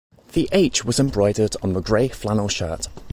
[0.33, 2.87] The 'H' was embroidered on the gray flannel shirt.